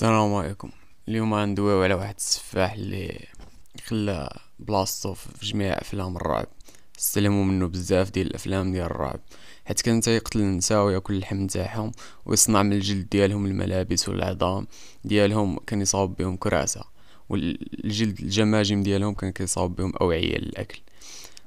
السلام 0.00 0.34
عليكم. 0.34 0.70
اليوم 1.08 1.34
غندويو 1.34 1.82
على 1.82 1.94
واحد 1.94 2.14
السفاح 2.18 2.72
اللي 2.72 3.26
خلى 3.84 4.38
بلاصتو 4.58 5.14
في 5.14 5.28
جميع 5.42 5.72
أفلام 5.72 6.16
الرعب. 6.16 6.46
استلهموا 6.98 7.44
منه 7.44 7.66
بزاف 7.66 8.10
ديال 8.10 8.26
الأفلام 8.26 8.72
ديال 8.72 8.86
الرعب. 8.86 9.20
حيت 9.64 9.80
كان 9.80 10.00
تيقتل 10.00 10.40
النساء 10.40 10.84
ويأكل 10.84 11.14
اللحم 11.14 11.46
تاعهم 11.46 11.92
ويصنع 12.26 12.62
من 12.62 12.72
الجلد 12.72 13.08
ديالهم 13.08 13.46
الملابس 13.46 14.08
والعظام 14.08 14.66
ديالهم 15.04 15.58
كان 15.58 15.80
يصاوب 15.80 16.16
بهم 16.16 16.36
كراسة 16.36 16.84
والجلد 17.28 18.20
الجماجم 18.20 18.82
ديالهم 18.82 19.14
كان 19.14 19.30
كيصاوب 19.30 19.76
بهم 19.76 19.92
أوعية 20.00 20.38
للأكل. 20.38 20.80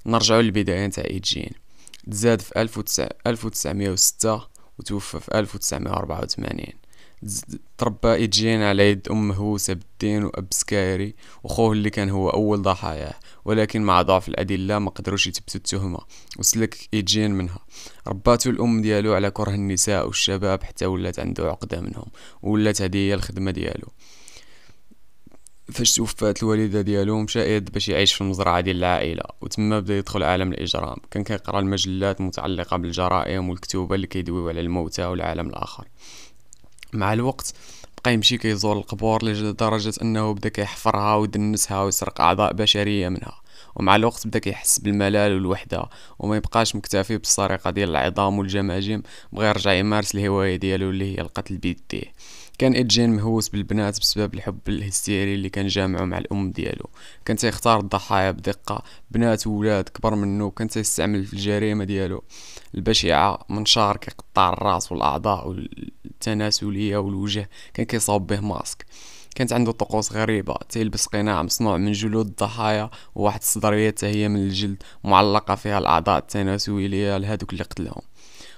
نرجعو 0.05 0.39
للبداية 0.41 0.87
تاع 0.87 1.03
ايجين 1.03 1.51
تزاد 2.11 2.41
في 2.41 2.61
ألف 3.27 3.45
وتسعمية 3.45 3.89
وستة 3.89 4.47
وتوفى 4.79 5.19
في 5.19 5.39
ألف 5.39 5.55
وتسعمية 5.55 5.91
وربعة 5.91 6.23
وثمانين. 6.23 6.82
تربى 7.77 8.13
إيجين 8.13 8.61
على 8.61 8.89
يد 8.89 9.07
أم 9.11 9.27
مهووسة 9.27 9.73
بالدين 9.73 10.23
وأب 10.23 10.47
سكايري 10.51 11.15
وخوه 11.43 11.71
اللي 11.71 11.89
كان 11.89 12.09
هو 12.09 12.29
أول 12.29 12.61
ضحاياه 12.61 13.13
ولكن 13.45 13.81
مع 13.81 14.01
ضعف 14.01 14.29
الأدلة 14.29 14.79
ما 14.79 14.89
قدروش 14.89 15.27
يثبتوا 15.27 15.55
التهمة 15.55 15.99
وسلك 16.39 16.89
إيجين 16.93 17.31
منها. 17.31 17.59
رباتو 18.07 18.49
الأم 18.49 18.81
ديالو 18.81 19.13
على 19.13 19.31
كره 19.31 19.51
النساء 19.51 20.07
والشباب 20.07 20.63
حتى 20.63 20.85
ولات 20.85 21.19
عنده 21.19 21.49
عقدة 21.49 21.81
منهم 21.81 22.05
وولات 22.41 22.81
هذه 22.81 22.97
هي 22.97 23.13
الخدمة 23.13 23.51
ديالو. 23.51 23.87
فاش 25.71 25.95
توفات 25.95 26.43
الوالدة 26.43 26.81
ديالو 26.81 27.19
مشى 27.19 27.59
باش 27.59 27.89
يعيش 27.89 28.13
في 28.13 28.21
المزرعة 28.21 28.61
ديال 28.61 28.77
العائلة 28.77 29.23
وتما 29.41 29.79
بدا 29.79 29.97
يدخل 29.97 30.23
عالم 30.23 30.51
الإجرام. 30.51 30.97
كان 31.11 31.23
كيقرأ 31.23 31.59
المجلات 31.59 32.19
المتعلقة 32.19 32.77
بالجرائم 32.77 33.49
والكتوبه 33.49 33.95
اللي 33.95 34.07
كيدويو 34.07 34.49
على 34.49 34.61
الموتى 34.61 35.05
والعالم 35.05 35.49
الآخر. 35.49 35.87
مع 36.95 37.13
الوقت 37.13 37.53
بقى 38.03 38.13
يمشي 38.13 38.37
كيزور 38.37 38.77
القبور 38.77 39.25
لدرجة 39.25 39.93
أنه 40.01 40.33
بدأ 40.33 40.49
كيحفرها 40.49 41.15
ويدنسها 41.15 41.83
ويسرق 41.83 42.21
أعضاء 42.21 42.53
بشرية 42.53 43.09
منها. 43.09 43.43
ومع 43.75 43.95
الوقت 43.95 44.27
بدأ 44.27 44.39
كيحس 44.39 44.79
بالملل 44.79 45.33
والوحدة 45.33 45.85
وما 46.19 46.37
يبقاش 46.37 46.75
مكتفي 46.75 47.17
بالسرقة 47.17 47.69
ديال 47.69 47.89
العظام 47.89 48.39
والجماجم 48.39 49.01
بغى 49.31 49.47
يرجع 49.47 49.73
يمارس 49.73 50.15
الهواية 50.15 50.55
ديالو 50.55 50.89
اللي 50.89 51.15
هي 51.15 51.21
القتل 51.21 51.57
بيديه. 51.57 52.13
كان 52.57 52.75
إدجين 52.75 53.09
مهووس 53.09 53.49
بالبنات 53.49 53.99
بسبب 53.99 54.33
الحب 54.33 54.59
الهستيري 54.67 55.33
اللي 55.35 55.49
كان 55.49 55.67
جامعه 55.67 56.05
مع 56.05 56.17
الأم 56.17 56.51
ديالو. 56.51 56.89
كان 57.25 57.37
تيختار 57.37 57.79
الضحايا 57.79 58.31
بدقة 58.31 58.83
بنات 59.11 59.47
وولاد 59.47 59.89
كبر 59.89 60.15
منه 60.15 60.49
كان 60.49 60.67
تيستعمل 60.67 61.25
في 61.25 61.33
الجريمة 61.33 61.83
ديالو. 61.83 62.23
البشعة 62.75 63.45
منشار 63.49 63.97
كيقطع 63.97 64.53
الراس 64.53 64.91
والأعضاء 64.91 65.47
والتناسلية 65.47 66.97
والوجه 66.97 67.49
كان 67.73 67.85
كيصاوب 67.85 68.27
به 68.27 68.39
ماسك. 68.39 68.85
كانت 69.35 69.53
عنده 69.53 69.71
طقوس 69.71 70.11
غريبة 70.11 70.55
تيلبس 70.69 71.05
قناع 71.05 71.43
مصنوع 71.43 71.77
من 71.77 71.91
جلود 71.91 72.27
الضحايا 72.27 72.89
وواحد 73.15 73.39
الصدرية 73.39 73.95
هي 74.03 74.29
من 74.29 74.39
الجلد 74.39 74.83
معلقة 75.03 75.55
فيها 75.55 75.77
الأعضاء 75.77 76.17
التناسلية 76.17 77.17
لهادوك 77.17 77.53
اللي 77.53 77.63
قتلهم. 77.63 78.01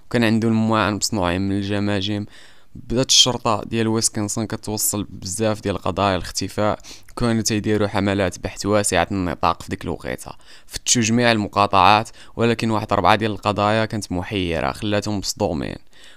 وكان 0.05 0.23
عنده 0.23 0.47
المواعن 0.47 0.93
مصنوعين 0.95 1.41
من 1.41 1.51
الجماجم 1.51 2.25
بدات 2.75 3.09
الشرطة 3.09 3.61
ديال 3.65 3.87
ويسكنسن 3.87 4.45
كتوصل 4.45 5.03
بزاف 5.03 5.61
ديال 5.61 5.77
قضايا 5.77 6.15
الاختفاء 6.15 6.79
كانوا 7.17 7.41
تيديروا 7.41 7.87
حملات 7.87 8.39
بحث 8.39 8.65
واسعه 8.65 9.07
النطاق 9.11 9.61
في 9.63 9.69
ديك 9.69 9.83
الوقيتة. 9.83 10.31
فتشوا 10.67 11.01
جميع 11.01 11.31
المقاطعات 11.31 12.09
ولكن 12.35 12.71
واحد 12.71 12.93
ربعه 12.93 13.15
ديال 13.15 13.31
القضايا 13.31 13.85
كانت 13.85 14.11
محيرة 14.11 14.71
خلاتهم 14.71 15.17
مصدومين. 15.17 15.75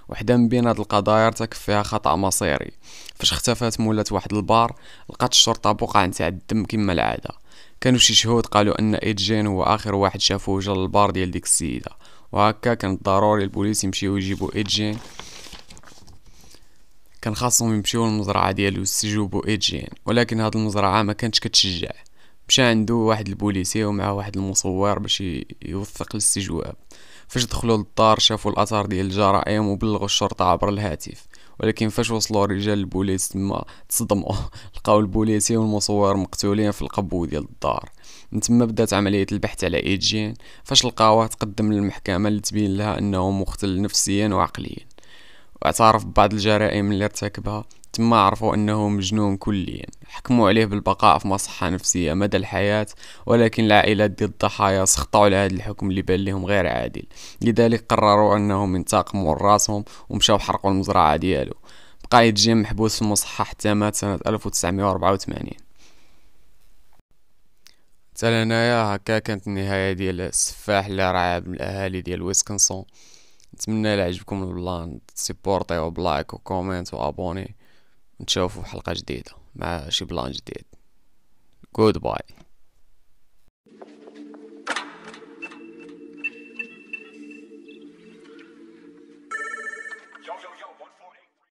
وحدة 0.09 0.37
من 0.37 0.49
بين 0.49 0.67
هاد 0.67 0.79
القضايا 0.79 1.27
ارتكب 1.27 1.57
فيها 1.57 1.83
خطأ 1.83 2.17
مصيري. 2.17 2.71
فاش 3.15 3.33
اختفات 3.33 3.81
مولات 3.81 4.13
واحد 4.13 4.33
البار 4.33 4.75
لقات 5.11 5.33
الشرطة 5.33 5.73
بقع 5.73 6.07
نتاع 6.07 6.29
الدم 6.29 6.65
كما 6.65 6.93
العادة. 6.93 7.31
كانوا 7.81 7.99
شي 7.99 8.15
شهود 8.15 8.47
قالوا 8.47 8.81
أن 8.81 8.95
إيجين 8.95 9.47
هو 9.47 9.63
آخر 9.63 9.95
واحد 9.95 10.21
شافوه 10.21 10.55
وجا 10.55 10.73
للبار 10.73 11.11
ديال 11.11 11.31
ديك 11.31 11.45
السيدة. 11.45 11.91
وهكا 12.33 12.75
كان 12.75 12.99
ضروري 13.03 13.45
البوليس 13.45 13.85
يمشيو 13.85 14.17
يجيبوا 14.17 14.55
إيجين. 14.55 14.99
كان 17.23 17.35
خاصهم 17.35 17.75
يمشيو 17.75 18.07
للمزرعة 18.07 18.53
ديالو 18.53 18.83
يستجوبوا 18.83 19.47
إيجين. 19.49 19.89
ولكن 20.07 20.41
هاد 20.41 20.57
المزرعة 20.57 21.03
ما 21.03 21.13
كانتش 21.13 21.41
كتشجع. 21.41 21.91
مشى 22.49 22.63
عنده 22.63 22.95
واحد 22.95 23.29
البوليسي 23.29 23.85
ومع 23.85 24.11
واحد 24.11 24.37
المصور 24.37 24.99
باش 24.99 25.23
يوثق 25.67 26.09
الاستجواب 26.15 26.77
فاش 27.29 27.45
دخلوا 27.45 27.77
للدار 27.77 28.19
شافوا 28.19 28.51
الأثار 28.51 28.87
ديال 28.87 29.07
الجرائم 29.07 29.69
وبلغوا 29.69 30.05
الشرطة 30.05 30.45
عبر 30.45 30.69
الهاتف. 30.69 31.27
ولكن 31.61 31.89
فاش 31.89 32.11
وصلوا 32.11 32.47
رجال 32.47 32.79
البوليس 32.79 33.29
تما 33.29 33.65
تصدموا 33.89 34.33
لقاو 34.77 35.01
البوليسي 35.01 35.57
والمصور 35.57 36.17
مقتولين 36.17 36.71
في 36.71 36.83
القبو 36.83 37.25
ديال 37.25 37.43
الدار. 37.43 37.91
من 38.33 38.41
تما 38.41 38.65
بدات 38.65 38.93
عملية 38.93 39.27
البحث 39.33 39.65
على 39.65 39.77
إيجين. 39.83 40.35
فاش 40.65 40.85
لقاوه 40.85 41.27
تقدم 41.27 41.73
للمحكمة 41.73 42.29
اللي 42.29 42.41
تبين 42.41 42.77
لها 42.77 42.99
أنه 42.99 43.31
مختل 43.31 43.83
نفسيا 43.83 44.29
وعقليا. 44.29 44.88
واعترف 45.63 46.05
ببعض 46.05 46.33
الجرائم 46.33 46.93
اللي 46.93 47.05
ارتكبها 47.05 47.65
تما 47.93 48.17
عرفوا 48.17 48.55
انه 48.55 48.89
مجنون 48.89 49.37
كليا. 49.37 49.87
حكموا 50.07 50.49
عليه 50.49 50.65
بالبقاء 50.67 51.19
في 51.19 51.29
مصحة 51.29 51.69
نفسية 51.71 52.15
مدى 52.15 52.37
الحياة 52.37 52.87
ولكن 53.27 53.65
العائلات 53.65 54.11
ديال 54.11 54.31
الضحايا 54.31 54.85
سخطوا 54.85 55.25
على 55.25 55.37
هذا 55.37 55.55
الحكم 55.55 55.91
اللي 55.91 56.03
بان 56.03 56.25
لهم 56.25 56.45
غير 56.47 56.67
عادل. 56.67 57.03
لذلك 57.43 57.85
قرروا 57.89 58.37
انهم 58.37 58.77
ينتقموا 58.77 59.35
راسهم 59.35 59.85
ومشاو 60.09 60.39
حرقوا 60.39 60.71
المزرعة 60.71 61.17
ديالو. 61.17 61.55
بقى 62.13 62.29
يتجي 62.29 62.55
محبوس 62.55 62.97
في 62.97 63.03
المصحة 63.03 63.45
حتى 63.45 63.75
مات 63.75 63.95
سنة 63.95 64.19
1984 64.27 65.51
حتى 68.15 68.95
هكا 68.95 69.19
كانت 69.19 69.47
النهاية 69.47 69.93
ديال 69.93 70.21
السفاح 70.21 70.87
اللي 70.87 71.13
رعب 71.13 71.47
الأهالي 71.47 72.01
ديال 72.01 72.23
ويسكنسون. 72.23 72.85
نتمنى 73.55 73.95
إلى 73.95 74.03
عجبكم 74.03 74.43
البلان 74.43 75.01
سيبورتيو 75.15 75.91
ب 75.91 76.00
like 76.00 76.35
و 76.35 76.42
comment 76.42 76.95
و 76.95 77.02
abonner 77.03 77.57
نتشوفوا 78.21 78.63
في 78.63 78.69
حلقة 78.69 78.93
جديدة 78.93 79.33
مع 79.55 79.89
شي 79.89 80.05
بلان 80.05 80.31
جديد. 80.31 80.65
goodbye 81.77 82.23